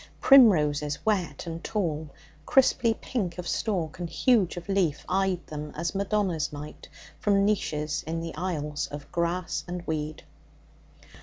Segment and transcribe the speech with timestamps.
[0.19, 2.09] Primroses, wet and tall,
[2.47, 6.89] crisply pink of stalk and huge of leaf, eyed them, as Madonnas might,
[7.19, 10.23] from niches in the isles of grass and weed.